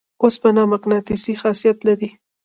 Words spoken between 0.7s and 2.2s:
مقناطیسي خاصیت لري.